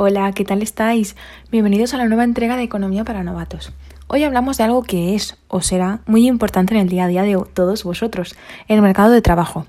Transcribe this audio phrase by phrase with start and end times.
[0.00, 1.16] Hola, ¿qué tal estáis?
[1.50, 3.72] Bienvenidos a la nueva entrega de Economía para Novatos.
[4.06, 7.24] Hoy hablamos de algo que es o será muy importante en el día a día
[7.24, 8.36] de todos vosotros,
[8.68, 9.66] el mercado de trabajo.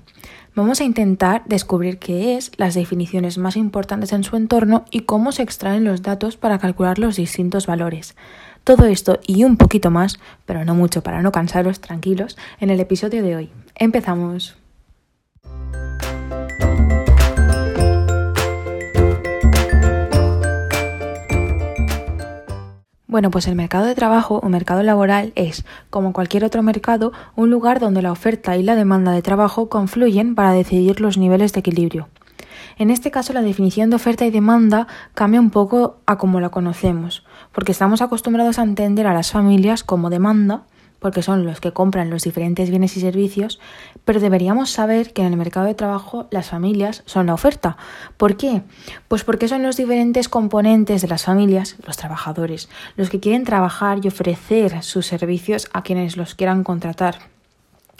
[0.54, 5.32] Vamos a intentar descubrir qué es, las definiciones más importantes en su entorno y cómo
[5.32, 8.14] se extraen los datos para calcular los distintos valores.
[8.62, 12.78] Todo esto y un poquito más, pero no mucho para no cansaros, tranquilos, en el
[12.78, 13.50] episodio de hoy.
[13.74, 14.59] Empezamos.
[23.10, 27.50] Bueno, pues el mercado de trabajo o mercado laboral es, como cualquier otro mercado, un
[27.50, 31.58] lugar donde la oferta y la demanda de trabajo confluyen para decidir los niveles de
[31.58, 32.06] equilibrio.
[32.78, 36.50] En este caso, la definición de oferta y demanda cambia un poco a como la
[36.50, 40.62] conocemos, porque estamos acostumbrados a entender a las familias como demanda
[41.00, 43.58] porque son los que compran los diferentes bienes y servicios,
[44.04, 47.76] pero deberíamos saber que en el mercado de trabajo las familias son la oferta.
[48.16, 48.62] ¿Por qué?
[49.08, 53.98] Pues porque son los diferentes componentes de las familias, los trabajadores, los que quieren trabajar
[54.02, 57.30] y ofrecer sus servicios a quienes los quieran contratar.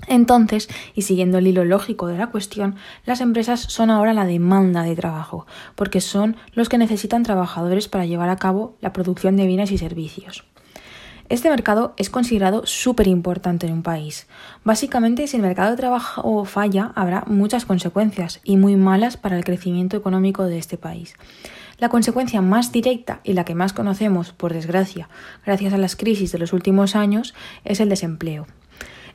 [0.06, 4.82] Entonces, y siguiendo el hilo lógico de la cuestión, las empresas son ahora la demanda
[4.82, 9.46] de trabajo, porque son los que necesitan trabajadores para llevar a cabo la producción de
[9.46, 10.44] bienes y servicios.
[11.30, 14.26] Este mercado es considerado súper importante en un país.
[14.64, 19.44] Básicamente, si el mercado de trabajo falla, habrá muchas consecuencias y muy malas para el
[19.44, 21.14] crecimiento económico de este país.
[21.78, 25.08] La consecuencia más directa y la que más conocemos, por desgracia,
[25.46, 27.32] gracias a las crisis de los últimos años,
[27.64, 28.48] es el desempleo.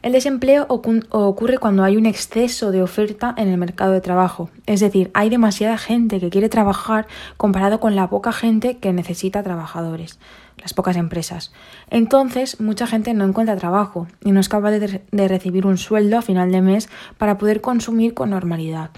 [0.01, 4.79] El desempleo ocurre cuando hay un exceso de oferta en el mercado de trabajo, es
[4.79, 10.19] decir, hay demasiada gente que quiere trabajar comparado con la poca gente que necesita trabajadores,
[10.57, 11.51] las pocas empresas.
[11.89, 16.21] Entonces, mucha gente no encuentra trabajo y no es capaz de, recibir un sueldo a
[16.21, 18.91] final de mes para poder consumir con normalidad.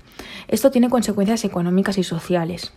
[0.47, 2.73] Esto tiene consecuencias económicas y sociales.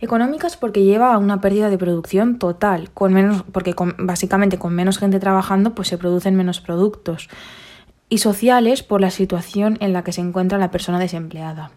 [0.00, 4.98] Económicas porque lleva a una pérdida de producción total, con menos, porque básicamente con menos
[4.98, 7.28] gente trabajando pues se producen menos productos.
[8.08, 11.70] Y sociales por la situación en la que se encuentra la persona desempleada.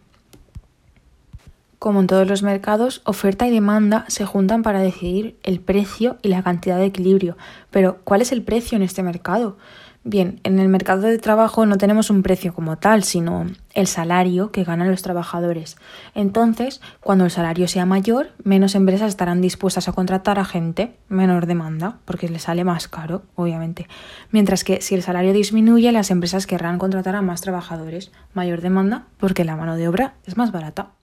[1.86, 6.30] Como en todos los mercados, oferta y demanda se juntan para decidir el precio y
[6.30, 7.38] la cantidad de equilibrio.
[7.70, 9.60] Pero, ¿cuál es el precio en este mercado?
[10.04, 14.52] Bien, en el mercado de trabajo no tenemos un precio como tal, sino el salario
[14.52, 15.78] que ganan los trabajadores.
[16.16, 21.46] Entonces, cuando el salario sea mayor, menos empresas estarán dispuestas a contratar a gente, menor
[21.46, 23.88] demanda, porque les sale más caro, obviamente.
[24.32, 29.06] Mientras que si el salario disminuye, las empresas querrán contratar a más trabajadores, mayor demanda,
[29.20, 30.94] porque la mano de obra es más barata.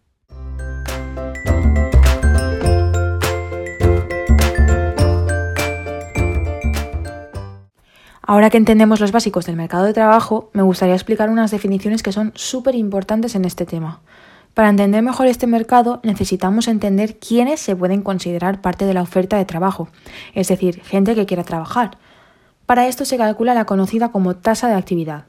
[8.32, 12.12] Ahora que entendemos los básicos del mercado de trabajo, me gustaría explicar unas definiciones que
[12.12, 14.00] son súper importantes en este tema.
[14.54, 19.36] Para entender mejor este mercado necesitamos entender quiénes se pueden considerar parte de la oferta
[19.36, 19.88] de trabajo,
[20.32, 21.98] es decir, gente que quiera trabajar.
[22.64, 25.26] Para esto se calcula la conocida como tasa de actividad.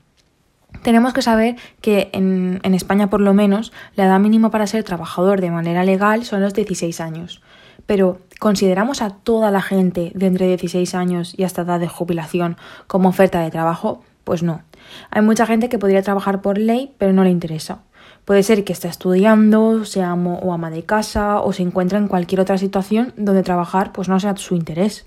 [0.83, 5.39] Tenemos que saber que en, España por lo menos la edad mínima para ser trabajador
[5.39, 7.41] de manera legal son los 16 años.
[7.85, 12.57] Pero, ¿consideramos a toda la gente de entre 16 años y hasta edad de jubilación
[12.87, 14.03] como oferta de trabajo?
[14.25, 14.61] Pues no.
[15.09, 17.79] Hay mucha gente que podría trabajar por ley, pero no le interesa.
[18.25, 22.07] Puede ser que esté estudiando, sea amo o ama de casa, o se encuentre en
[22.07, 25.05] cualquier otra situación donde trabajar pues no sea su interés.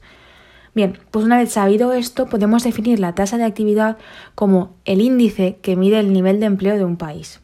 [0.76, 3.97] Bien, pues una vez sabido esto, podemos definir la tasa de actividad
[4.34, 7.41] como el índice que mide el nivel de empleo de un país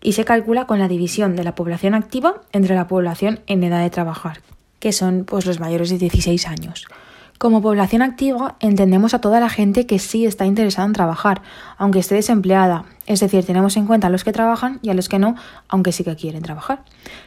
[0.00, 3.82] y se calcula con la división de la población activa entre la población en edad
[3.82, 4.40] de trabajar,
[4.78, 6.86] que son pues, los mayores de 16 años.
[7.38, 11.42] Como población activa entendemos a toda la gente que sí está interesada en trabajar,
[11.76, 15.08] aunque esté desempleada, es decir, tenemos en cuenta a los que trabajan y a los
[15.08, 15.34] que no,
[15.66, 16.84] aunque sí que quieren trabajar.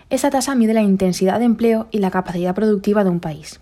[0.09, 3.59] Esa tasa mide la intensidad de empleo y la capacidad productiva de un país.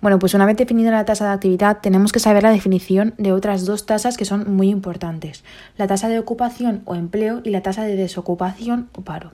[0.00, 3.32] Bueno, pues una vez definida la tasa de actividad, tenemos que saber la definición de
[3.32, 5.44] otras dos tasas que son muy importantes,
[5.76, 9.32] la tasa de ocupación o empleo y la tasa de desocupación o paro.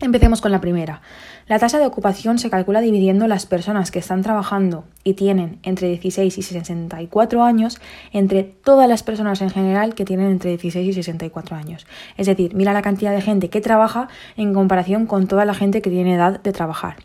[0.00, 1.02] Empecemos con la primera.
[1.46, 5.88] La tasa de ocupación se calcula dividiendo las personas que están trabajando y tienen entre
[5.88, 7.78] 16 y 64 años
[8.10, 11.86] entre todas las personas en general que tienen entre 16 y 64 años.
[12.16, 14.08] Es decir, mira la cantidad de gente que trabaja
[14.38, 16.96] en comparación con toda la gente que tiene edad de trabajar.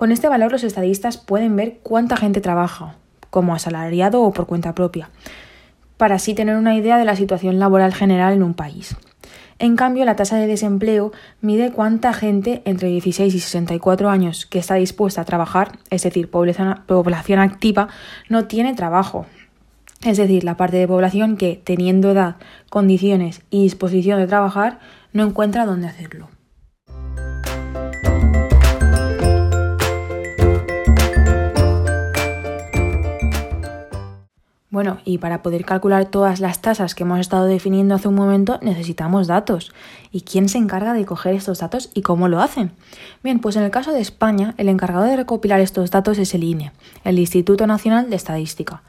[0.00, 2.94] Con este valor los estadistas pueden ver cuánta gente trabaja,
[3.28, 5.10] como asalariado o por cuenta propia,
[5.98, 8.96] para así tener una idea de la situación laboral general en un país.
[9.58, 11.12] En cambio, la tasa de desempleo
[11.42, 16.30] mide cuánta gente entre 16 y 64 años que está dispuesta a trabajar, es decir,
[16.30, 17.88] población, activa,
[18.30, 19.26] no tiene trabajo.
[20.02, 22.36] Es decir, la parte de población que, teniendo edad,
[22.70, 24.78] condiciones y disposición de trabajar,
[25.12, 26.30] no encuentra dónde hacerlo.
[34.70, 38.60] Bueno, y para poder calcular todas las tasas que hemos estado definiendo hace un momento,
[38.62, 39.72] necesitamos datos.
[40.12, 42.70] ¿Y quién se encarga de coger estos datos y cómo lo hacen?
[43.24, 46.44] Bien, pues en el caso de España, el encargado de recopilar estos datos es el
[46.44, 46.70] INE,
[47.02, 48.84] el Instituto Nacional de Estadística.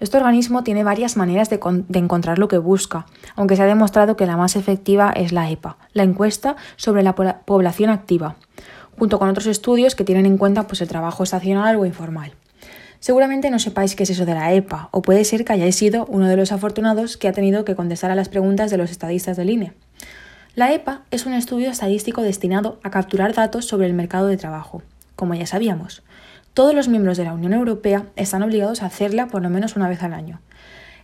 [0.00, 1.60] Este organismo tiene varias maneras de,
[1.98, 3.04] encontrar lo que busca,
[3.34, 7.14] aunque se ha demostrado que la más efectiva es la EPA, la encuesta sobre la
[7.14, 8.36] población activa,
[8.98, 12.32] junto con otros estudios que tienen en cuenta pues, el trabajo estacional o informal.
[13.06, 16.06] Seguramente no sepáis qué es eso de la EPA, o puede ser que hayáis sido
[16.06, 19.36] uno de los afortunados que ha tenido que contestar a las preguntas de los estadistas
[19.36, 19.74] del INE.
[20.56, 24.82] La EPA es un estudio estadístico destinado a capturar datos sobre el mercado de trabajo,
[25.14, 26.02] como ya sabíamos.
[26.52, 29.88] Todos los miembros de la Unión Europea están obligados a hacerla por lo menos una
[29.88, 30.40] vez al año.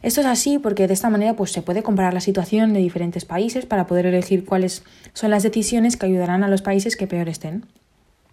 [0.02, 3.24] Esto es así porque de esta manera pues, se puede comparar la situación de diferentes
[3.24, 4.82] países para poder elegir cuáles
[5.12, 7.64] son las decisiones que ayudarán a los países que peor estén.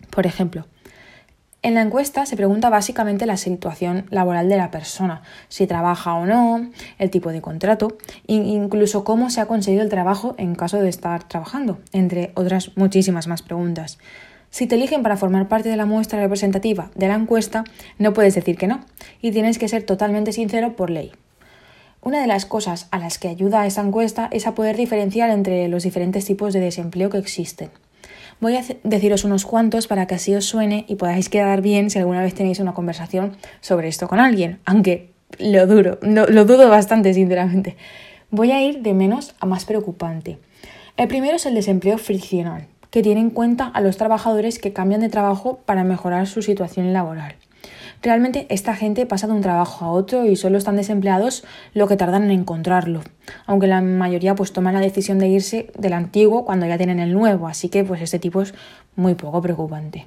[0.10, 0.66] Por ejemplo,
[1.62, 6.26] en la encuesta se pregunta básicamente la situación laboral de la persona, si trabaja o
[6.26, 7.98] no, el tipo de contrato
[8.28, 12.72] e incluso cómo se ha conseguido el trabajo en caso de estar trabajando, entre otras
[12.78, 13.98] muchísimas más preguntas.
[14.52, 17.66] Si te eligen para formar parte de la muestra representativa de la encuesta,
[17.98, 18.80] no puedes decir que no,
[19.22, 21.12] y tienes que ser totalmente sincero por ley.
[22.02, 25.68] Una de las cosas a las que ayuda esta encuesta es a poder diferenciar entre
[25.68, 27.70] los diferentes tipos de desempleo que existen.
[28.42, 32.00] Voy a deciros unos cuantos para que así os suene y podáis quedar bien si
[32.00, 37.14] alguna vez tenéis una conversación sobre esto con alguien, aunque lo duro, lo dudo bastante,
[37.14, 37.76] sinceramente.
[38.32, 40.38] Voy a ir de menos a más preocupante.
[40.96, 45.02] El primero es el desempleo friccional, que tiene en cuenta a los trabajadores que cambian
[45.02, 47.36] de trabajo para mejorar su situación laboral.
[48.02, 51.44] Realmente esta gente pasa de un trabajo a otro y solo están desempleados
[51.74, 53.02] lo que tardan en encontrarlo,
[53.46, 57.14] aunque la mayoría pues toman la decisión de irse del antiguo cuando ya tienen el
[57.14, 58.54] nuevo, así que pues este tipo es
[58.96, 60.06] muy poco preocupante.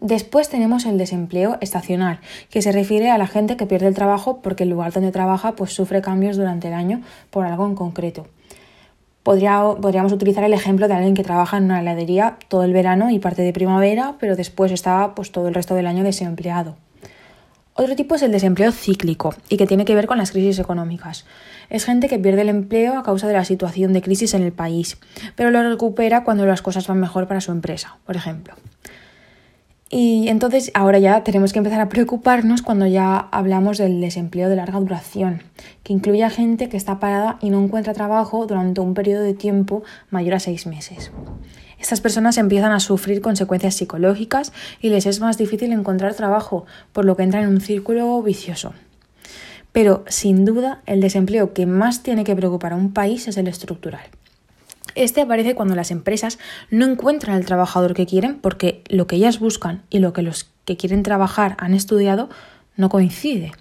[0.00, 2.20] Después tenemos el desempleo estacional,
[2.50, 5.52] que se refiere a la gente que pierde el trabajo porque el lugar donde trabaja
[5.56, 7.00] pues sufre cambios durante el año
[7.30, 8.26] por algo en concreto
[9.22, 13.18] podríamos utilizar el ejemplo de alguien que trabaja en una heladería todo el verano y
[13.18, 16.76] parte de primavera, pero después está pues, todo el resto del año desempleado.
[17.74, 21.26] Otro tipo es el desempleo cíclico y que tiene que ver con las crisis económicas.
[21.70, 24.50] Es gente que pierde el empleo a causa de la situación de crisis en el
[24.50, 24.98] país,
[25.36, 28.54] pero lo recupera cuando las cosas van mejor para su empresa, por ejemplo.
[29.90, 34.56] Y entonces ahora ya tenemos que empezar a preocuparnos cuando ya hablamos del desempleo de
[34.56, 35.42] larga duración,
[35.82, 39.32] que incluye a gente que está parada y no encuentra trabajo durante un periodo de
[39.32, 41.10] tiempo mayor a seis meses.
[41.78, 44.52] Estas personas empiezan a sufrir consecuencias psicológicas
[44.82, 48.74] y les es más difícil encontrar trabajo, por lo que entran en un círculo vicioso.
[49.72, 53.48] Pero, sin duda, el desempleo que más tiene que preocupar a un país es el
[53.48, 54.02] estructural.
[54.98, 56.40] Este aparece cuando las empresas
[56.72, 60.50] no encuentran al trabajador que quieren porque lo que ellas buscan y lo que los
[60.64, 62.28] que quieren trabajar han estudiado
[62.74, 63.52] no coincide.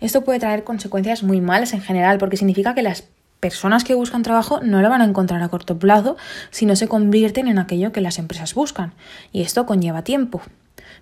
[0.00, 3.08] Esto puede traer consecuencias muy malas en general porque significa que las
[3.40, 6.16] personas que buscan trabajo no lo van a encontrar a corto plazo
[6.52, 8.92] si no se convierten en aquello que las empresas buscan.
[9.32, 10.40] Y esto conlleva tiempo.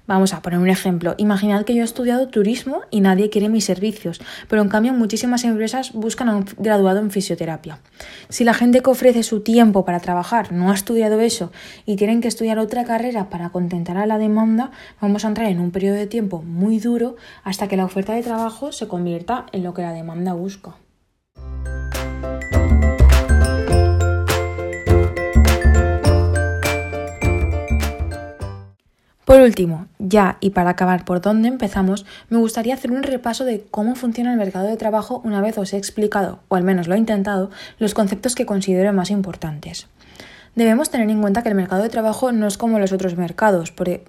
[0.09, 1.15] Vamos a poner un ejemplo.
[1.19, 5.45] Imaginad que yo he estudiado turismo y nadie quiere mis servicios, pero en cambio muchísimas
[5.45, 7.79] empresas buscan a un graduado en fisioterapia.
[8.31, 11.53] Si la gente que ofrece su tiempo para trabajar no ha estudiado eso
[11.85, 15.61] y tienen que estudiar otra carrera para contentar a la demanda, vamos a entrar en
[15.61, 19.63] un periodo de tiempo muy duro hasta que la oferta de trabajo se convierta en
[19.63, 20.77] lo que la demanda busca.
[29.29, 33.63] Por último, ya y para acabar por dónde empezamos, me gustaría hacer un repaso de
[33.71, 36.95] cómo funciona el mercado de trabajo una vez os he explicado, o al menos lo
[36.95, 39.87] he intentado, los conceptos que considero más importantes.
[40.55, 43.75] Debemos tener en cuenta que el mercado de trabajo no es como los otros mercados,
[43.85, 44.03] e,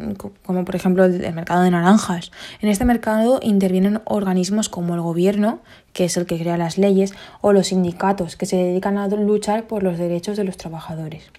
[0.46, 2.32] como por ejemplo el mercado de naranjas.
[2.62, 5.60] En este mercado intervienen organismos como el gobierno,
[5.92, 9.68] que es el que crea las leyes, o los sindicatos, que se dedican a luchar
[9.68, 11.30] por los derechos de los trabajadores.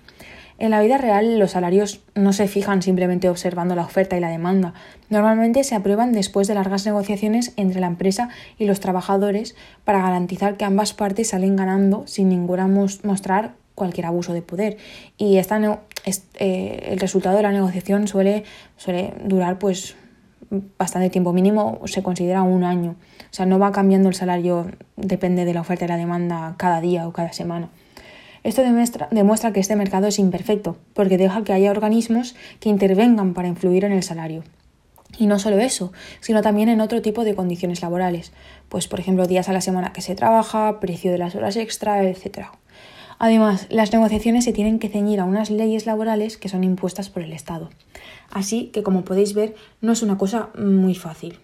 [0.60, 4.28] En la vida real los salarios no se fijan simplemente observando la oferta y la
[4.28, 4.74] demanda.
[5.08, 10.58] Normalmente se aprueban después de largas negociaciones entre la empresa y los trabajadores para garantizar
[10.58, 14.76] que ambas partes salen ganando sin ninguna mostrar cualquier abuso de poder.
[15.16, 18.44] Y esta eh, el resultado de la negociación suele,
[18.76, 19.96] suele durar pues
[20.78, 22.96] bastante tiempo, mínimo se considera un año.
[23.30, 26.82] O sea, no va cambiando el salario, depende de la oferta y la demanda cada
[26.82, 27.70] día o cada semana.
[28.42, 33.48] Esto demuestra, que este mercado es imperfecto, porque deja que haya organismos que intervengan para
[33.48, 34.44] influir en el salario.
[35.18, 38.32] Y no solo eso, sino también en otro tipo de condiciones laborales,
[38.68, 42.02] pues por ejemplo días a la semana que se trabaja, precio de las horas extra,
[42.02, 42.46] etc.
[43.18, 47.22] Además, las negociaciones se tienen que ceñir a unas leyes laborales que son impuestas por
[47.22, 47.68] el Estado.
[48.30, 51.38] Así que, como podéis ver, no es una cosa muy fácil.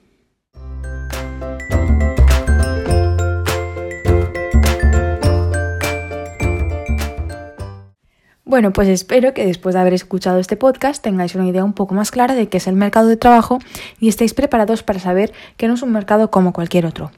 [8.57, 11.95] Bueno, pues espero que después de haber escuchado este podcast tengáis una idea un poco
[11.95, 13.59] más clara de qué es el mercado de trabajo
[14.01, 17.11] y estéis preparados para saber que no es un mercado como cualquier otro.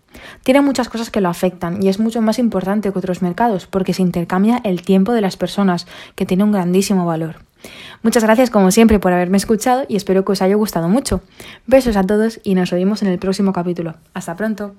[0.42, 3.94] Tiene muchas cosas que lo afectan y es mucho más importante que otros mercados porque
[3.94, 7.36] se intercambia el tiempo de las personas, que tiene un grandísimo valor.
[8.02, 11.20] Muchas gracias como siempre por haberme escuchado y espero que os haya gustado mucho.
[11.68, 13.94] Besos a todos y nos oímos en el próximo capítulo.
[14.12, 14.74] Hasta pronto.